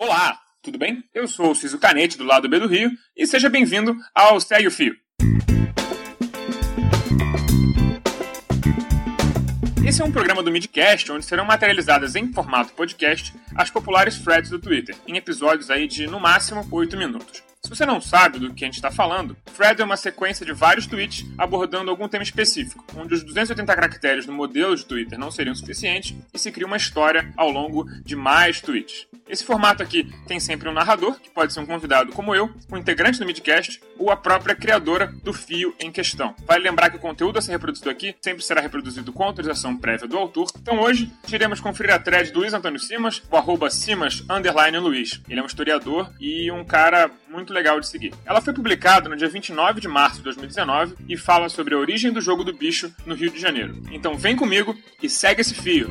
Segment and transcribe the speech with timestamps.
[0.00, 1.02] Olá, tudo bem?
[1.12, 4.68] Eu sou o Ciso Canete, do lado B do Rio, e seja bem-vindo ao Segue
[4.68, 4.94] o Fio.
[9.84, 14.50] Esse é um programa do Midcast onde serão materializadas em formato podcast as populares threads
[14.50, 17.42] do Twitter, em episódios aí de no máximo 8 minutos.
[17.68, 20.54] Se você não sabe do que a gente está falando, thread é uma sequência de
[20.54, 25.30] vários tweets abordando algum tema específico, onde os 280 caracteres no modelo de Twitter não
[25.30, 29.06] seriam suficientes e se cria uma história ao longo de mais tweets.
[29.28, 32.78] Esse formato aqui tem sempre um narrador, que pode ser um convidado como eu, um
[32.78, 36.34] integrante do Midcast ou a própria criadora do fio em questão.
[36.46, 40.08] Vale lembrar que o conteúdo a ser reproduzido aqui sempre será reproduzido com autorização prévia
[40.08, 40.50] do autor.
[40.56, 44.24] Então hoje iremos conferir a thread do Luiz Antônio Simas, o arroba Simas
[44.80, 45.20] Luiz.
[45.28, 48.14] Ele é um historiador e um cara muito legal de seguir.
[48.24, 52.12] Ela foi publicada no dia 29 de março de 2019 e fala sobre a origem
[52.12, 53.82] do jogo do bicho no Rio de Janeiro.
[53.90, 55.88] Então vem comigo e segue esse fio.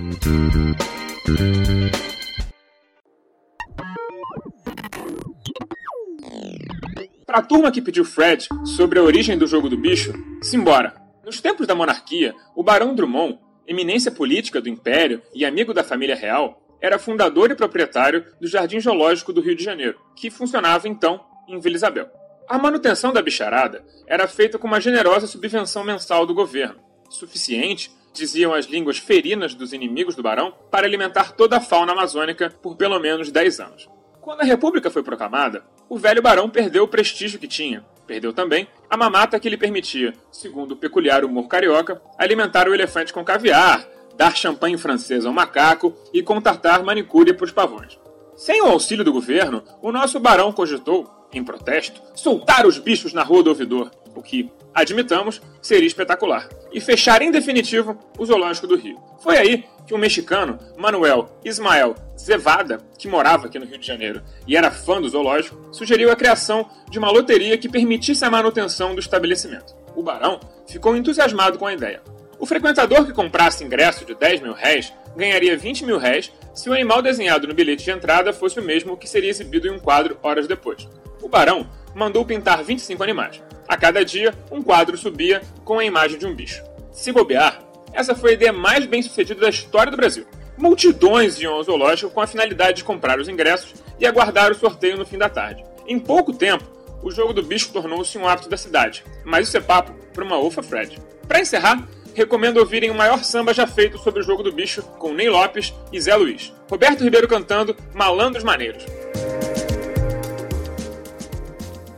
[7.26, 10.96] Para a turma que pediu Fred sobre a origem do jogo do bicho, simbora!
[11.26, 13.38] Nos tempos da monarquia, o Barão Drummond,
[13.68, 18.80] eminência política do Império e amigo da família real, era fundador e proprietário do Jardim
[18.80, 22.10] Zoológico do Rio de Janeiro, que funcionava então em Vila Isabel.
[22.48, 28.54] A manutenção da bicharada era feita com uma generosa subvenção mensal do governo, suficiente, diziam
[28.54, 33.00] as línguas ferinas dos inimigos do barão, para alimentar toda a fauna amazônica por pelo
[33.00, 33.90] menos 10 anos.
[34.22, 37.86] Quando a República foi proclamada, o velho barão perdeu o prestígio que tinha.
[38.06, 43.14] Perdeu também a mamata que lhe permitia, segundo o peculiar humor carioca, alimentar o elefante
[43.14, 43.88] com caviar,
[44.18, 47.98] dar champanhe francês ao macaco e contratar manicure para os pavões.
[48.38, 53.24] Sem o auxílio do governo, o nosso barão cogitou, em protesto, soltar os bichos na
[53.24, 58.78] rua do ouvidor, o que, admitamos, seria espetacular, e fechar em definitivo o zoológico do
[58.78, 59.00] Rio.
[59.24, 64.22] Foi aí que um mexicano, Manuel Ismael Zevada, que morava aqui no Rio de Janeiro
[64.46, 68.94] e era fã do zoológico, sugeriu a criação de uma loteria que permitisse a manutenção
[68.94, 69.76] do estabelecimento.
[69.96, 72.04] O barão ficou entusiasmado com a ideia.
[72.40, 76.74] O frequentador que comprasse ingresso de 10 mil réis ganharia 20 mil réis se o
[76.74, 80.18] animal desenhado no bilhete de entrada fosse o mesmo que seria exibido em um quadro
[80.22, 80.88] horas depois.
[81.22, 83.42] O barão mandou pintar 25 animais.
[83.68, 86.64] A cada dia, um quadro subia com a imagem de um bicho.
[86.92, 87.62] Se bobear,
[87.92, 90.26] essa foi a ideia mais bem sucedida da história do Brasil.
[90.58, 94.98] Multidões iam ao zoológico com a finalidade de comprar os ingressos e aguardar o sorteio
[94.98, 95.64] no fim da tarde.
[95.88, 96.64] Em pouco tempo,
[97.02, 100.38] o jogo do bicho tornou-se um hábito da cidade, mas isso é papo para uma
[100.38, 101.00] ufa Fred.
[101.28, 101.88] Para encerrar,
[102.18, 105.72] recomendo ouvirem o maior samba já feito sobre o jogo do bicho com Ney Lopes
[105.94, 106.52] e Zé Luiz.
[106.68, 108.84] Roberto Ribeiro cantando Malandros Maneiros.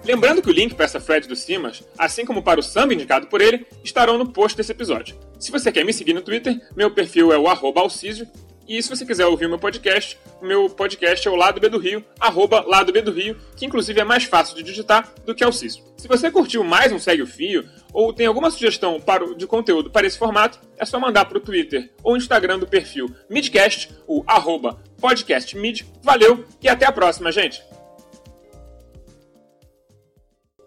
[0.04, 3.28] Lembrando que o link para essa thread do Simas, assim como para o samba indicado
[3.28, 5.16] por ele, estarão no post desse episódio.
[5.40, 8.28] Se você quer me seguir no Twitter, meu perfil é o arroba Alcísio,
[8.70, 11.80] e se você quiser ouvir meu podcast, o meu podcast é o Lado B do
[11.80, 15.44] Rio, arroba Lado B do Rio, que inclusive é mais fácil de digitar do que
[15.44, 15.84] Alcísio.
[15.98, 19.90] Se você curtiu mais um Segue o Fio, ou tem alguma sugestão para de conteúdo
[19.90, 24.24] para esse formato, é só mandar para o Twitter ou Instagram do perfil Midcast, o
[24.28, 25.88] arroba podcastmid.
[26.04, 27.64] Valeu e até a próxima, gente!